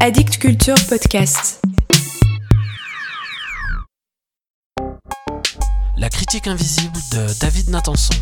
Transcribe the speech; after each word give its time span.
Addict 0.00 0.38
Culture 0.38 0.76
Podcast. 0.88 1.60
La 5.96 6.08
critique 6.08 6.46
invisible 6.46 6.98
de 7.10 7.26
David 7.40 7.70
Nathanson. 7.70 8.14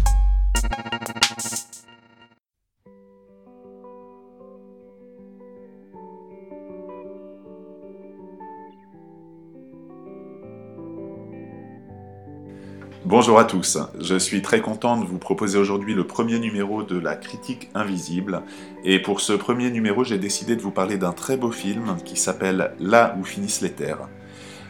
Bonjour 13.09 13.39
à 13.39 13.45
tous, 13.45 13.79
je 14.01 14.19
suis 14.19 14.43
très 14.43 14.61
content 14.61 14.99
de 14.99 15.07
vous 15.07 15.19
proposer 15.19 15.59
aujourd'hui 15.59 15.95
le 15.95 16.09
premier 16.09 16.41
numéro 16.41 16.83
de 16.83 16.99
la 16.99 17.15
critique 17.15 17.69
invisible. 17.73 18.43
Et 18.83 19.01
pour 19.01 19.21
ce 19.21 19.33
premier 19.33 19.71
numéro, 19.71 20.03
j'ai 20.03 20.19
décidé 20.19 20.57
de 20.57 20.61
vous 20.61 20.73
parler 20.73 20.99
d'un 20.99 21.13
très 21.13 21.37
beau 21.37 21.53
film 21.53 21.99
qui 22.05 22.17
s'appelle 22.17 22.73
Là 22.81 23.17
où 23.21 23.25
finissent 23.25 23.61
les 23.61 23.71
terres. 23.71 24.09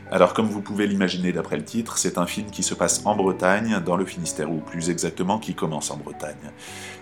Alors 0.08 0.34
comme 0.34 0.46
vous 0.46 0.60
pouvez 0.60 0.86
l'imaginer 0.86 1.32
d'après 1.32 1.56
le 1.56 1.64
titre, 1.64 1.98
c'est 1.98 2.16
un 2.16 2.26
film 2.26 2.48
qui 2.50 2.62
se 2.62 2.74
passe 2.74 3.02
en 3.04 3.16
Bretagne, 3.16 3.80
dans 3.84 3.96
le 3.96 4.04
Finistère, 4.04 4.52
ou 4.52 4.58
plus 4.58 4.88
exactement 4.88 5.40
qui 5.40 5.54
commence 5.54 5.90
en 5.90 5.96
Bretagne. 5.96 6.52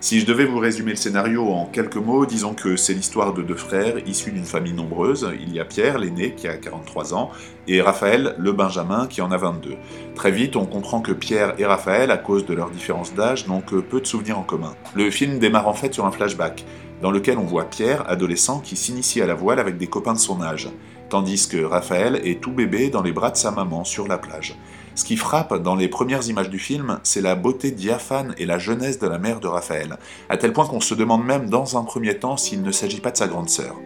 Si 0.01 0.21
je 0.21 0.27
devais 0.27 0.47
vous 0.47 0.59
résumer 0.59 0.93
le 0.93 0.97
scénario 0.97 1.51
en 1.51 1.67
quelques 1.67 1.97
mots, 1.97 2.25
disons 2.25 2.55
que 2.55 2.77
c'est 2.77 2.95
l'histoire 2.95 3.35
de 3.35 3.43
deux 3.43 3.57
frères 3.57 3.99
issus 4.09 4.33
d'une 4.33 4.47
famille 4.47 4.73
nombreuse. 4.73 5.29
Il 5.39 5.53
y 5.53 5.61
a 5.61 5.67
Pierre, 5.67 5.99
l'aîné, 5.99 6.35
qui 6.35 6.49
a 6.49 6.57
43 6.57 7.13
ans, 7.13 7.31
et 7.69 7.83
Raphaël, 7.83 8.37
le 8.39 8.53
Benjamin, 8.53 9.07
qui 9.07 9.21
en 9.21 9.31
a 9.33 9.37
22. 9.37 9.77
Très 10.15 10.31
vite, 10.31 10.57
on 10.57 10.65
comprend 10.65 11.03
que 11.03 11.13
Pierre 11.13 11.55
et 11.59 11.67
Raphaël, 11.67 12.11
à 12.11 12.17
cause 12.17 12.47
de 12.47 12.55
leur 12.55 12.71
différence 12.71 13.13
d'âge, 13.13 13.47
n'ont 13.49 13.61
que 13.61 13.77
peu 13.77 14.01
de 14.01 14.07
souvenirs 14.07 14.39
en 14.39 14.45
commun. 14.45 14.75
Le 14.95 15.11
film 15.11 15.39
démarre 15.39 15.69
en 15.69 15.75
fait 15.75 15.93
sur 15.93 16.07
un 16.07 16.11
flashback, 16.11 16.65
dans 17.03 17.11
lequel 17.11 17.37
on 17.37 17.45
voit 17.45 17.65
Pierre, 17.65 18.09
adolescent, 18.09 18.61
qui 18.61 18.77
s'initie 18.77 19.21
à 19.21 19.27
la 19.27 19.35
voile 19.35 19.59
avec 19.59 19.77
des 19.77 19.89
copains 19.89 20.15
de 20.15 20.19
son 20.19 20.41
âge 20.41 20.71
tandis 21.15 21.47
que 21.47 21.63
Raphaël 21.63 22.21
est 22.25 22.41
tout 22.41 22.51
bébé 22.51 22.91
dans 22.91 23.01
les 23.01 23.13
bras 23.13 23.31
de 23.31 23.37
sa 23.37 23.53
maman 23.53 23.85
sur 23.85 24.09
la 24.09 24.19
plage. 24.19 24.59
Ce 24.97 25.05
qui 25.05 25.17
frappe 25.17 25.63
dans 25.63 25.77
les 25.77 25.87
premières 25.87 26.29
images 26.29 26.51
du 26.51 26.59
film, 26.59 26.99
c'est 27.05 27.21
la 27.21 27.37
beauté 27.37 27.71
diaphane 27.71 28.35
et 28.37 28.47
la 28.47 28.59
jeunesse 28.59 28.99
de 28.99 29.07
la 29.07 29.19
mère 29.19 29.39
de 29.39 29.47
Raphaël, 29.47 29.97
à 30.29 30.37
tel 30.37 30.53
point 30.53 30.67
qu'on 30.67 30.81
se 30.81 30.93
demande 30.93 31.25
même 31.25 31.49
dans 31.49 31.79
un 31.79 31.85
premier 31.85 32.19
temps 32.19 32.37
s'il 32.37 32.63
ne 32.63 32.73
s'agit 32.73 33.01
pas 33.01 33.13
de 33.13 33.17
sa 33.17 33.29
grande 33.29 33.49
sœur. 33.49 33.77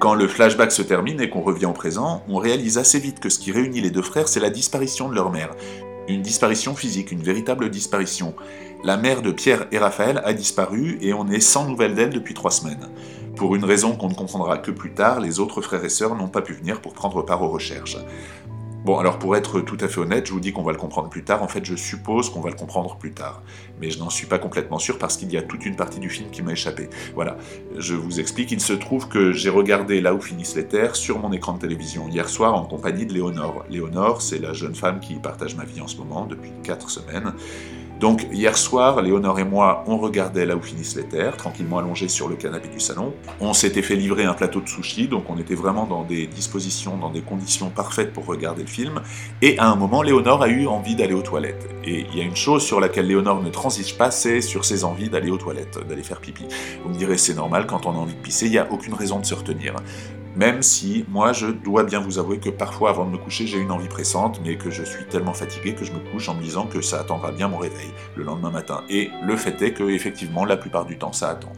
Quand 0.00 0.14
le 0.14 0.26
flashback 0.26 0.72
se 0.72 0.80
termine 0.80 1.20
et 1.20 1.28
qu'on 1.28 1.42
revient 1.42 1.66
au 1.66 1.74
présent, 1.74 2.22
on 2.30 2.38
réalise 2.38 2.78
assez 2.78 2.98
vite 2.98 3.20
que 3.20 3.28
ce 3.28 3.38
qui 3.38 3.52
réunit 3.52 3.82
les 3.82 3.90
deux 3.90 4.00
frères, 4.00 4.28
c'est 4.28 4.40
la 4.40 4.48
disparition 4.48 5.10
de 5.10 5.14
leur 5.14 5.30
mère. 5.30 5.50
Une 6.08 6.22
disparition 6.22 6.74
physique, 6.74 7.12
une 7.12 7.22
véritable 7.22 7.68
disparition. 7.68 8.32
La 8.84 8.96
mère 8.96 9.20
de 9.20 9.32
Pierre 9.32 9.66
et 9.70 9.76
Raphaël 9.76 10.22
a 10.24 10.32
disparu 10.32 10.96
et 11.02 11.12
on 11.12 11.28
est 11.28 11.40
sans 11.40 11.68
nouvelles 11.68 11.94
d'elle 11.94 12.08
depuis 12.08 12.32
trois 12.32 12.50
semaines. 12.50 12.88
Pour 13.40 13.56
une 13.56 13.64
raison 13.64 13.96
qu'on 13.96 14.10
ne 14.10 14.14
comprendra 14.14 14.58
que 14.58 14.70
plus 14.70 14.92
tard, 14.92 15.18
les 15.18 15.40
autres 15.40 15.62
frères 15.62 15.82
et 15.82 15.88
sœurs 15.88 16.14
n'ont 16.14 16.28
pas 16.28 16.42
pu 16.42 16.52
venir 16.52 16.82
pour 16.82 16.92
prendre 16.92 17.22
part 17.22 17.40
aux 17.40 17.48
recherches. 17.48 17.96
Bon, 18.84 18.98
alors 18.98 19.18
pour 19.18 19.34
être 19.34 19.62
tout 19.62 19.78
à 19.80 19.88
fait 19.88 19.98
honnête, 19.98 20.26
je 20.26 20.32
vous 20.34 20.40
dis 20.40 20.52
qu'on 20.52 20.62
va 20.62 20.72
le 20.72 20.78
comprendre 20.78 21.08
plus 21.08 21.24
tard. 21.24 21.42
En 21.42 21.48
fait, 21.48 21.64
je 21.64 21.74
suppose 21.74 22.28
qu'on 22.28 22.42
va 22.42 22.50
le 22.50 22.56
comprendre 22.56 22.98
plus 22.98 23.12
tard. 23.12 23.42
Mais 23.80 23.90
je 23.90 23.98
n'en 23.98 24.10
suis 24.10 24.26
pas 24.26 24.38
complètement 24.38 24.78
sûr 24.78 24.98
parce 24.98 25.16
qu'il 25.16 25.32
y 25.32 25.38
a 25.38 25.42
toute 25.42 25.64
une 25.64 25.74
partie 25.74 26.00
du 26.00 26.10
film 26.10 26.28
qui 26.28 26.42
m'a 26.42 26.52
échappé. 26.52 26.90
Voilà, 27.14 27.38
je 27.78 27.94
vous 27.94 28.20
explique. 28.20 28.52
Il 28.52 28.60
se 28.60 28.74
trouve 28.74 29.08
que 29.08 29.32
j'ai 29.32 29.48
regardé 29.48 30.02
Là 30.02 30.12
où 30.12 30.20
finissent 30.20 30.56
les 30.56 30.66
terres 30.66 30.94
sur 30.94 31.18
mon 31.18 31.32
écran 31.32 31.54
de 31.54 31.60
télévision 31.60 32.08
hier 32.08 32.28
soir 32.28 32.54
en 32.54 32.66
compagnie 32.66 33.06
de 33.06 33.14
Léonore. 33.14 33.64
Léonore, 33.70 34.20
c'est 34.20 34.38
la 34.38 34.52
jeune 34.52 34.74
femme 34.74 35.00
qui 35.00 35.14
partage 35.14 35.56
ma 35.56 35.64
vie 35.64 35.80
en 35.80 35.86
ce 35.86 35.96
moment 35.96 36.26
depuis 36.26 36.52
4 36.62 36.90
semaines. 36.90 37.32
Donc 38.00 38.26
hier 38.32 38.56
soir, 38.56 39.02
Léonore 39.02 39.40
et 39.40 39.44
moi, 39.44 39.84
on 39.86 39.98
regardait 39.98 40.46
là 40.46 40.56
où 40.56 40.62
finissent 40.62 40.96
les 40.96 41.04
terres, 41.04 41.36
tranquillement 41.36 41.76
allongés 41.76 42.08
sur 42.08 42.30
le 42.30 42.34
canapé 42.34 42.68
du 42.68 42.80
salon. 42.80 43.12
On 43.40 43.52
s'était 43.52 43.82
fait 43.82 43.94
livrer 43.94 44.24
un 44.24 44.32
plateau 44.32 44.62
de 44.62 44.68
sushi, 44.70 45.06
donc 45.06 45.24
on 45.28 45.36
était 45.36 45.54
vraiment 45.54 45.84
dans 45.84 46.02
des 46.02 46.26
dispositions, 46.26 46.96
dans 46.96 47.10
des 47.10 47.20
conditions 47.20 47.68
parfaites 47.68 48.14
pour 48.14 48.24
regarder 48.24 48.62
le 48.62 48.68
film. 48.68 49.02
Et 49.42 49.58
à 49.58 49.66
un 49.66 49.76
moment, 49.76 50.00
Léonore 50.00 50.42
a 50.42 50.48
eu 50.48 50.66
envie 50.66 50.96
d'aller 50.96 51.12
aux 51.12 51.20
toilettes. 51.20 51.68
Et 51.84 52.06
il 52.10 52.18
y 52.18 52.22
a 52.22 52.24
une 52.24 52.36
chose 52.36 52.62
sur 52.62 52.80
laquelle 52.80 53.06
Léonore 53.06 53.42
ne 53.42 53.50
transige 53.50 53.98
pas, 53.98 54.10
c'est 54.10 54.40
sur 54.40 54.64
ses 54.64 54.84
envies 54.84 55.10
d'aller 55.10 55.30
aux 55.30 55.36
toilettes, 55.36 55.78
d'aller 55.86 56.02
faire 56.02 56.22
pipi. 56.22 56.46
Vous 56.82 56.88
me 56.88 56.94
direz, 56.96 57.18
c'est 57.18 57.34
normal, 57.34 57.66
quand 57.66 57.84
on 57.84 57.90
a 57.90 57.98
envie 57.98 58.14
de 58.14 58.20
pisser, 58.20 58.46
il 58.46 58.52
n'y 58.52 58.58
a 58.58 58.66
aucune 58.72 58.94
raison 58.94 59.20
de 59.20 59.26
se 59.26 59.34
retenir. 59.34 59.74
Même 60.36 60.62
si, 60.62 61.04
moi, 61.08 61.32
je 61.32 61.46
dois 61.46 61.82
bien 61.82 62.00
vous 62.00 62.18
avouer 62.18 62.38
que 62.38 62.50
parfois, 62.50 62.90
avant 62.90 63.04
de 63.04 63.10
me 63.10 63.18
coucher, 63.18 63.48
j'ai 63.48 63.58
une 63.58 63.72
envie 63.72 63.88
pressante, 63.88 64.40
mais 64.44 64.56
que 64.56 64.70
je 64.70 64.84
suis 64.84 65.04
tellement 65.06 65.34
fatigué 65.34 65.74
que 65.74 65.84
je 65.84 65.92
me 65.92 65.98
couche 65.98 66.28
en 66.28 66.34
me 66.34 66.42
disant 66.42 66.66
que 66.66 66.80
ça 66.80 67.00
attendra 67.00 67.32
bien 67.32 67.48
mon 67.48 67.58
réveil 67.58 67.88
le 68.14 68.22
lendemain 68.22 68.50
matin. 68.50 68.84
Et 68.88 69.10
le 69.24 69.36
fait 69.36 69.60
est 69.60 69.72
que, 69.72 69.82
effectivement, 69.90 70.44
la 70.44 70.56
plupart 70.56 70.84
du 70.84 70.98
temps, 70.98 71.12
ça 71.12 71.30
attend. 71.30 71.52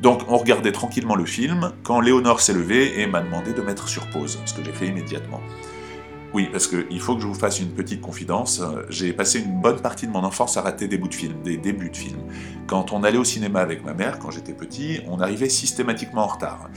Donc, 0.00 0.22
on 0.28 0.36
regardait 0.36 0.72
tranquillement 0.72 1.16
le 1.16 1.24
film 1.24 1.72
quand 1.82 2.00
Léonore 2.00 2.40
s'est 2.40 2.52
levée 2.52 3.00
et 3.00 3.06
m'a 3.06 3.20
demandé 3.20 3.52
de 3.52 3.62
mettre 3.62 3.88
sur 3.88 4.06
pause, 4.10 4.38
ce 4.44 4.54
que 4.54 4.62
j'ai 4.62 4.72
fait 4.72 4.86
immédiatement. 4.86 5.40
Oui, 6.34 6.48
parce 6.50 6.66
qu'il 6.66 7.00
faut 7.00 7.14
que 7.14 7.22
je 7.22 7.28
vous 7.28 7.34
fasse 7.34 7.60
une 7.60 7.70
petite 7.70 8.00
confidence. 8.00 8.60
J'ai 8.90 9.12
passé 9.12 9.38
une 9.38 9.60
bonne 9.60 9.80
partie 9.80 10.08
de 10.08 10.12
mon 10.12 10.24
enfance 10.24 10.56
à 10.56 10.62
rater 10.62 10.88
des 10.88 10.98
bouts 10.98 11.08
de 11.08 11.14
film, 11.14 11.34
des 11.44 11.56
débuts 11.56 11.90
de 11.90 11.96
film. 11.96 12.18
Quand 12.66 12.92
on 12.92 13.04
allait 13.04 13.18
au 13.18 13.24
cinéma 13.24 13.60
avec 13.60 13.84
ma 13.84 13.94
mère, 13.94 14.18
quand 14.18 14.32
j'étais 14.32 14.52
petit, 14.52 15.00
on 15.06 15.20
arrivait 15.20 15.48
systématiquement 15.48 16.24
en 16.24 16.26
retard. 16.26 16.70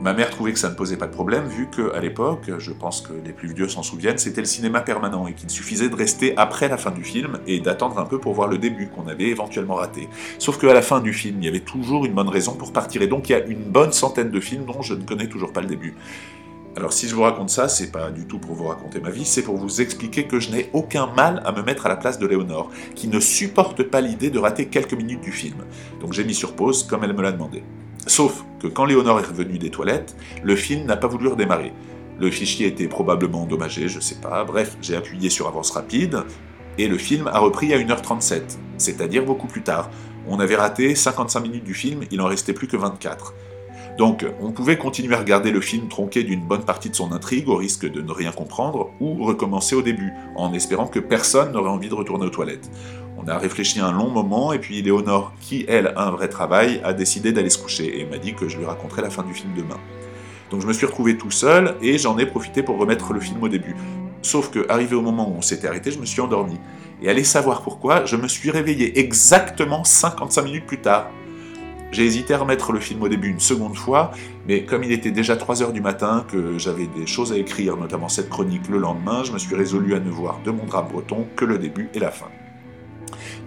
Ma 0.00 0.14
mère 0.14 0.30
trouvait 0.30 0.54
que 0.54 0.58
ça 0.58 0.70
ne 0.70 0.74
posait 0.74 0.96
pas 0.96 1.06
de 1.06 1.12
problème, 1.12 1.46
vu 1.46 1.68
qu'à 1.68 2.00
l'époque, 2.00 2.50
je 2.58 2.72
pense 2.72 3.02
que 3.02 3.12
les 3.22 3.34
plus 3.34 3.52
vieux 3.52 3.68
s'en 3.68 3.82
souviennent, 3.82 4.16
c'était 4.16 4.40
le 4.40 4.46
cinéma 4.46 4.80
permanent 4.80 5.26
et 5.26 5.34
qu'il 5.34 5.50
suffisait 5.50 5.90
de 5.90 5.94
rester 5.94 6.34
après 6.38 6.68
la 6.68 6.78
fin 6.78 6.90
du 6.90 7.04
film 7.04 7.38
et 7.46 7.60
d'attendre 7.60 7.98
un 7.98 8.06
peu 8.06 8.18
pour 8.18 8.32
voir 8.32 8.48
le 8.48 8.56
début 8.56 8.88
qu'on 8.88 9.06
avait 9.08 9.28
éventuellement 9.28 9.74
raté. 9.74 10.08
Sauf 10.38 10.58
qu'à 10.58 10.72
la 10.72 10.80
fin 10.80 11.00
du 11.00 11.12
film, 11.12 11.36
il 11.40 11.44
y 11.44 11.48
avait 11.48 11.60
toujours 11.60 12.06
une 12.06 12.14
bonne 12.14 12.30
raison 12.30 12.54
pour 12.54 12.72
partir, 12.72 13.02
et 13.02 13.08
donc 13.08 13.28
il 13.28 13.32
y 13.32 13.34
a 13.34 13.44
une 13.44 13.62
bonne 13.62 13.92
centaine 13.92 14.30
de 14.30 14.40
films 14.40 14.64
dont 14.64 14.80
je 14.80 14.94
ne 14.94 15.02
connais 15.02 15.28
toujours 15.28 15.52
pas 15.52 15.60
le 15.60 15.66
début. 15.66 15.94
Alors 16.78 16.94
si 16.94 17.06
je 17.06 17.14
vous 17.14 17.22
raconte 17.22 17.50
ça, 17.50 17.68
c'est 17.68 17.92
pas 17.92 18.10
du 18.10 18.24
tout 18.26 18.38
pour 18.38 18.54
vous 18.54 18.68
raconter 18.68 19.00
ma 19.00 19.10
vie, 19.10 19.26
c'est 19.26 19.42
pour 19.42 19.58
vous 19.58 19.82
expliquer 19.82 20.24
que 20.24 20.40
je 20.40 20.50
n'ai 20.50 20.70
aucun 20.72 21.08
mal 21.08 21.42
à 21.44 21.52
me 21.52 21.62
mettre 21.62 21.84
à 21.84 21.90
la 21.90 21.96
place 21.96 22.18
de 22.18 22.26
Léonore, 22.26 22.70
qui 22.94 23.08
ne 23.08 23.20
supporte 23.20 23.82
pas 23.82 24.00
l'idée 24.00 24.30
de 24.30 24.38
rater 24.38 24.66
quelques 24.68 24.94
minutes 24.94 25.20
du 25.20 25.32
film. 25.32 25.58
Donc 26.00 26.14
j'ai 26.14 26.24
mis 26.24 26.34
sur 26.34 26.54
pause 26.54 26.84
comme 26.84 27.04
elle 27.04 27.12
me 27.12 27.20
l'a 27.20 27.32
demandé. 27.32 27.62
Sauf 28.10 28.44
que 28.60 28.66
quand 28.66 28.86
Léonore 28.86 29.20
est 29.20 29.28
revenue 29.28 29.56
des 29.56 29.70
toilettes, 29.70 30.16
le 30.42 30.56
film 30.56 30.84
n'a 30.84 30.96
pas 30.96 31.06
voulu 31.06 31.28
redémarrer. 31.28 31.72
Le 32.18 32.28
fichier 32.28 32.66
était 32.66 32.88
probablement 32.88 33.42
endommagé, 33.42 33.86
je 33.86 34.00
sais 34.00 34.16
pas, 34.16 34.42
bref, 34.42 34.76
j'ai 34.82 34.96
appuyé 34.96 35.30
sur 35.30 35.46
avance 35.46 35.70
rapide, 35.70 36.24
et 36.76 36.88
le 36.88 36.98
film 36.98 37.28
a 37.28 37.38
repris 37.38 37.72
à 37.72 37.78
1h37, 37.78 38.58
c'est-à-dire 38.78 39.24
beaucoup 39.24 39.46
plus 39.46 39.62
tard. 39.62 39.90
On 40.26 40.40
avait 40.40 40.56
raté 40.56 40.96
55 40.96 41.38
minutes 41.38 41.62
du 41.62 41.72
film, 41.72 42.00
il 42.10 42.20
en 42.20 42.26
restait 42.26 42.52
plus 42.52 42.66
que 42.66 42.76
24. 42.76 43.32
Donc, 44.00 44.24
on 44.40 44.50
pouvait 44.50 44.78
continuer 44.78 45.14
à 45.14 45.18
regarder 45.18 45.50
le 45.50 45.60
film 45.60 45.88
tronqué 45.88 46.24
d'une 46.24 46.40
bonne 46.40 46.64
partie 46.64 46.88
de 46.88 46.96
son 46.96 47.12
intrigue 47.12 47.50
au 47.50 47.56
risque 47.56 47.84
de 47.84 48.00
ne 48.00 48.10
rien 48.12 48.32
comprendre, 48.32 48.92
ou 48.98 49.22
recommencer 49.22 49.74
au 49.74 49.82
début, 49.82 50.14
en 50.36 50.54
espérant 50.54 50.86
que 50.86 51.00
personne 51.00 51.52
n'aurait 51.52 51.68
envie 51.68 51.90
de 51.90 51.94
retourner 51.94 52.24
aux 52.24 52.30
toilettes. 52.30 52.70
On 53.18 53.28
a 53.28 53.36
réfléchi 53.36 53.78
un 53.78 53.92
long 53.92 54.08
moment, 54.08 54.54
et 54.54 54.58
puis 54.58 54.80
Léonore, 54.80 55.34
qui 55.42 55.66
elle 55.68 55.88
a 55.88 56.06
un 56.06 56.12
vrai 56.12 56.28
travail, 56.28 56.80
a 56.82 56.94
décidé 56.94 57.32
d'aller 57.32 57.50
se 57.50 57.58
coucher, 57.58 58.00
et 58.00 58.06
m'a 58.06 58.16
dit 58.16 58.32
que 58.32 58.48
je 58.48 58.56
lui 58.56 58.64
raconterais 58.64 59.02
la 59.02 59.10
fin 59.10 59.22
du 59.22 59.34
film 59.34 59.52
demain. 59.54 59.76
Donc 60.50 60.62
je 60.62 60.66
me 60.66 60.72
suis 60.72 60.86
retrouvé 60.86 61.18
tout 61.18 61.30
seul, 61.30 61.76
et 61.82 61.98
j'en 61.98 62.16
ai 62.16 62.24
profité 62.24 62.62
pour 62.62 62.78
remettre 62.78 63.12
le 63.12 63.20
film 63.20 63.42
au 63.42 63.48
début. 63.48 63.76
Sauf 64.22 64.50
que, 64.50 64.64
arrivé 64.70 64.96
au 64.96 65.02
moment 65.02 65.28
où 65.28 65.34
on 65.36 65.42
s'était 65.42 65.68
arrêté, 65.68 65.90
je 65.90 65.98
me 65.98 66.06
suis 66.06 66.22
endormi. 66.22 66.58
Et 67.02 67.10
allez 67.10 67.24
savoir 67.24 67.60
pourquoi, 67.60 68.06
je 68.06 68.16
me 68.16 68.28
suis 68.28 68.50
réveillé 68.50 68.98
exactement 68.98 69.84
55 69.84 70.42
minutes 70.42 70.64
plus 70.64 70.80
tard. 70.80 71.10
J'ai 71.92 72.04
hésité 72.04 72.34
à 72.34 72.38
remettre 72.38 72.72
le 72.72 72.78
film 72.78 73.02
au 73.02 73.08
début 73.08 73.28
une 73.28 73.40
seconde 73.40 73.76
fois, 73.76 74.12
mais 74.46 74.64
comme 74.64 74.84
il 74.84 74.92
était 74.92 75.10
déjà 75.10 75.36
3 75.36 75.62
heures 75.62 75.72
du 75.72 75.80
matin, 75.80 76.24
que 76.30 76.56
j'avais 76.56 76.86
des 76.86 77.06
choses 77.06 77.32
à 77.32 77.36
écrire, 77.36 77.76
notamment 77.76 78.08
cette 78.08 78.28
chronique 78.28 78.68
le 78.68 78.78
lendemain, 78.78 79.24
je 79.24 79.32
me 79.32 79.38
suis 79.38 79.56
résolu 79.56 79.94
à 79.94 80.00
ne 80.00 80.10
voir 80.10 80.40
de 80.44 80.52
mon 80.52 80.64
drap 80.66 80.82
breton 80.82 81.26
que 81.34 81.44
le 81.44 81.58
début 81.58 81.88
et 81.94 81.98
la 81.98 82.12
fin. 82.12 82.28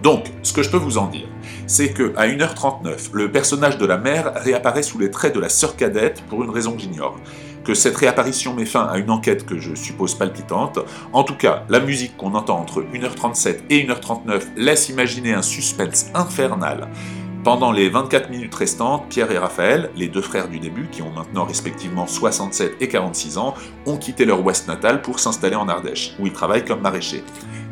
Donc, 0.02 0.26
ce 0.42 0.52
que 0.52 0.62
je 0.62 0.68
peux 0.68 0.76
vous 0.76 0.98
en 0.98 1.06
dire, 1.06 1.26
c'est 1.66 1.94
que 1.94 2.12
à 2.16 2.26
1h39, 2.26 3.10
le 3.12 3.30
personnage 3.30 3.78
de 3.78 3.86
la 3.86 3.96
mère 3.96 4.32
réapparaît 4.36 4.82
sous 4.82 4.98
les 4.98 5.10
traits 5.10 5.34
de 5.34 5.40
la 5.40 5.48
sœur 5.48 5.76
cadette 5.76 6.22
pour 6.28 6.44
une 6.44 6.50
raison 6.50 6.72
que 6.72 6.82
j'ignore. 6.82 7.16
Que 7.64 7.72
cette 7.72 7.96
réapparition 7.96 8.52
met 8.52 8.66
fin 8.66 8.84
à 8.84 8.98
une 8.98 9.10
enquête 9.10 9.46
que 9.46 9.58
je 9.58 9.74
suppose 9.74 10.14
palpitante. 10.14 10.80
En 11.14 11.24
tout 11.24 11.36
cas, 11.36 11.64
la 11.70 11.80
musique 11.80 12.14
qu'on 12.18 12.34
entend 12.34 12.58
entre 12.58 12.82
1h37 12.82 13.60
et 13.70 13.86
1h39 13.86 14.42
laisse 14.56 14.90
imaginer 14.90 15.32
un 15.32 15.40
suspense 15.40 16.10
infernal. 16.12 16.88
Pendant 17.44 17.72
les 17.72 17.90
24 17.90 18.30
minutes 18.30 18.54
restantes, 18.54 19.06
Pierre 19.10 19.30
et 19.30 19.36
Raphaël, 19.36 19.90
les 19.96 20.08
deux 20.08 20.22
frères 20.22 20.48
du 20.48 20.58
début, 20.60 20.88
qui 20.90 21.02
ont 21.02 21.10
maintenant 21.10 21.44
respectivement 21.44 22.06
67 22.06 22.76
et 22.80 22.88
46 22.88 23.36
ans, 23.36 23.52
ont 23.84 23.98
quitté 23.98 24.24
leur 24.24 24.42
ouest 24.42 24.66
natal 24.66 25.02
pour 25.02 25.20
s'installer 25.20 25.54
en 25.54 25.68
Ardèche, 25.68 26.14
où 26.18 26.26
ils 26.26 26.32
travaillent 26.32 26.64
comme 26.64 26.80
maraîchers. 26.80 27.22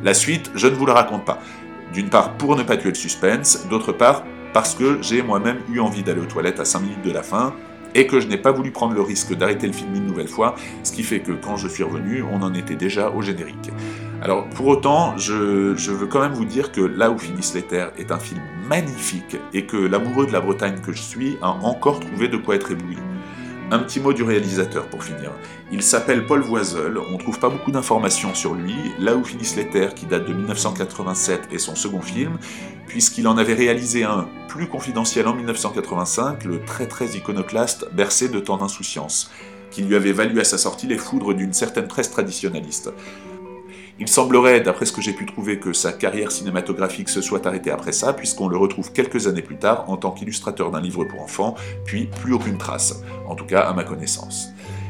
La 0.02 0.12
suite, 0.12 0.50
je 0.54 0.66
ne 0.66 0.74
vous 0.74 0.84
la 0.84 0.92
raconte 0.92 1.24
pas. 1.24 1.38
D'une 1.94 2.10
part 2.10 2.34
pour 2.34 2.54
ne 2.54 2.62
pas 2.64 2.76
tuer 2.76 2.90
le 2.90 2.94
suspense, 2.94 3.66
d'autre 3.70 3.92
part 3.92 4.24
parce 4.52 4.74
que 4.74 4.98
j'ai 5.00 5.22
moi-même 5.22 5.60
eu 5.70 5.80
envie 5.80 6.02
d'aller 6.02 6.20
aux 6.20 6.26
toilettes 6.26 6.60
à 6.60 6.66
5 6.66 6.80
minutes 6.80 7.02
de 7.02 7.10
la 7.10 7.22
fin, 7.22 7.54
et 7.94 8.06
que 8.06 8.20
je 8.20 8.26
n'ai 8.26 8.38
pas 8.38 8.52
voulu 8.52 8.72
prendre 8.72 8.94
le 8.94 9.02
risque 9.02 9.34
d'arrêter 9.34 9.66
le 9.66 9.72
film 9.72 9.94
une 9.94 10.06
nouvelle 10.06 10.28
fois, 10.28 10.54
ce 10.82 10.92
qui 10.92 11.02
fait 11.02 11.20
que 11.20 11.32
quand 11.32 11.56
je 11.56 11.68
suis 11.68 11.82
revenu, 11.82 12.22
on 12.22 12.42
en 12.42 12.52
était 12.52 12.76
déjà 12.76 13.10
au 13.10 13.22
générique. 13.22 13.70
Alors 14.22 14.48
pour 14.50 14.68
autant, 14.68 15.18
je, 15.18 15.90
veux 15.90 16.06
quand 16.06 16.20
même 16.20 16.32
vous 16.32 16.44
dire 16.44 16.70
que 16.70 16.80
Là 16.80 17.10
où 17.10 17.18
finissent 17.18 17.54
les 17.54 17.62
terres 17.62 17.90
est 17.98 18.12
un 18.12 18.20
film 18.20 18.40
magnifique 18.68 19.36
et 19.52 19.66
que 19.66 19.76
l'amoureux 19.76 20.26
de 20.26 20.32
la 20.32 20.40
Bretagne 20.40 20.80
que 20.80 20.92
je 20.92 21.02
suis 21.02 21.38
a 21.42 21.50
encore 21.50 21.98
trouvé 21.98 22.28
de 22.28 22.36
quoi 22.36 22.54
être 22.54 22.70
ébloui. 22.70 22.98
Un 23.72 23.80
petit 23.80 23.98
mot 23.98 24.12
du 24.12 24.22
réalisateur 24.22 24.86
pour 24.86 25.02
finir. 25.02 25.32
Il 25.72 25.82
s'appelle 25.82 26.24
Paul 26.24 26.40
Voiseul, 26.40 26.98
on 26.98 27.18
trouve 27.18 27.40
pas 27.40 27.48
beaucoup 27.48 27.72
d'informations 27.72 28.32
sur 28.32 28.54
lui, 28.54 28.76
là 29.00 29.16
où 29.16 29.24
finissent 29.24 29.56
les 29.56 29.68
terres 29.68 29.94
qui 29.94 30.06
date 30.06 30.28
de 30.28 30.34
1987 30.34 31.48
et 31.50 31.58
son 31.58 31.74
second 31.74 32.02
film, 32.02 32.38
puisqu'il 32.86 33.26
en 33.26 33.36
avait 33.38 33.54
réalisé 33.54 34.04
un 34.04 34.28
plus 34.46 34.68
confidentiel 34.68 35.26
en 35.26 35.34
1985, 35.34 36.44
le 36.44 36.60
très 36.64 36.86
très 36.86 37.16
iconoclaste 37.16 37.88
Bercé 37.92 38.28
de 38.28 38.38
tant 38.38 38.58
d'insouciance, 38.58 39.32
qui 39.72 39.82
lui 39.82 39.96
avait 39.96 40.12
valu 40.12 40.38
à 40.38 40.44
sa 40.44 40.58
sortie 40.58 40.86
les 40.86 40.98
foudres 40.98 41.34
d'une 41.34 41.54
certaine 41.54 41.88
presse 41.88 42.10
traditionnaliste. 42.10 42.92
Il 43.98 44.08
semblerait, 44.08 44.60
d'après 44.60 44.86
ce 44.86 44.92
que 44.92 45.02
j'ai 45.02 45.12
pu 45.12 45.26
trouver, 45.26 45.58
que 45.58 45.72
sa 45.72 45.92
carrière 45.92 46.32
cinématographique 46.32 47.08
se 47.08 47.20
soit 47.20 47.46
arrêtée 47.46 47.70
après 47.70 47.92
ça, 47.92 48.12
puisqu'on 48.12 48.48
le 48.48 48.56
retrouve 48.56 48.92
quelques 48.92 49.26
années 49.26 49.42
plus 49.42 49.58
tard 49.58 49.84
en 49.88 49.96
tant 49.96 50.10
qu'illustrateur 50.10 50.70
d'un 50.70 50.80
livre 50.80 51.04
pour 51.04 51.20
enfants, 51.20 51.54
puis 51.84 52.08
plus 52.22 52.32
aucune 52.32 52.58
trace, 52.58 53.02
en 53.28 53.34
tout 53.34 53.46
cas 53.46 53.60
à 53.60 53.72
ma 53.74 53.84
connaissance. 53.84 54.48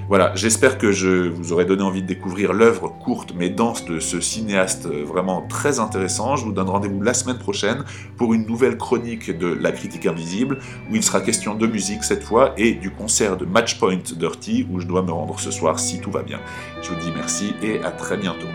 Voilà, 0.08 0.32
j'espère 0.34 0.78
que 0.78 0.92
je 0.92 1.28
vous 1.28 1.52
aurai 1.52 1.64
donné 1.64 1.82
envie 1.82 2.02
de 2.02 2.06
découvrir 2.06 2.52
l'œuvre 2.52 2.88
courte 2.88 3.32
mais 3.34 3.48
dense 3.48 3.84
de 3.84 3.98
ce 3.98 4.20
cinéaste 4.20 4.86
vraiment 4.86 5.42
très 5.48 5.78
intéressant. 5.78 6.36
Je 6.36 6.44
vous 6.44 6.52
donne 6.52 6.68
rendez-vous 6.68 7.00
la 7.00 7.14
semaine 7.14 7.38
prochaine 7.38 7.84
pour 8.16 8.34
une 8.34 8.44
nouvelle 8.44 8.76
chronique 8.76 9.36
de 9.36 9.46
La 9.46 9.72
critique 9.72 10.06
invisible, 10.06 10.58
où 10.90 10.96
il 10.96 11.02
sera 11.02 11.20
question 11.20 11.54
de 11.54 11.66
musique 11.66 12.04
cette 12.04 12.24
fois 12.24 12.52
et 12.56 12.72
du 12.72 12.90
concert 12.90 13.36
de 13.36 13.46
Matchpoint 13.46 14.02
Dirty, 14.16 14.66
où 14.70 14.80
je 14.80 14.86
dois 14.86 15.02
me 15.02 15.12
rendre 15.12 15.38
ce 15.38 15.50
soir 15.50 15.78
si 15.78 16.00
tout 16.00 16.10
va 16.10 16.22
bien. 16.22 16.40
Je 16.82 16.90
vous 16.90 17.00
dis 17.00 17.12
merci 17.14 17.54
et 17.62 17.82
à 17.82 17.90
très 17.90 18.16
bientôt. 18.16 18.48